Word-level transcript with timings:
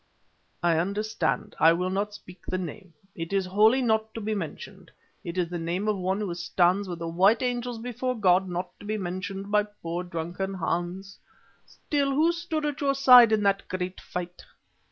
"I 0.63 0.79
understand. 0.79 1.55
I 1.59 1.73
will 1.73 1.91
not 1.91 2.15
speak 2.15 2.43
the 2.47 2.57
name. 2.57 2.95
It 3.13 3.31
is 3.31 3.45
holy, 3.45 3.83
not 3.83 4.15
to 4.15 4.19
be 4.19 4.33
mentioned. 4.33 4.89
It 5.23 5.37
is 5.37 5.47
the 5.49 5.59
name 5.59 5.87
of 5.87 5.95
one 5.95 6.21
who 6.21 6.33
stands 6.33 6.87
with 6.89 6.97
the 6.97 7.07
white 7.07 7.43
angels 7.43 7.77
before 7.77 8.17
God; 8.19 8.49
not 8.49 8.71
to 8.79 8.85
be 8.87 8.97
mentioned 8.97 9.51
by 9.51 9.61
poor 9.61 10.03
drunken 10.03 10.55
Hans. 10.55 11.19
Still, 11.67 12.15
who 12.15 12.31
stood 12.31 12.65
at 12.65 12.81
your 12.81 12.95
side 12.95 13.31
in 13.31 13.43
that 13.43 13.67
great 13.67 14.01
fight? 14.01 14.43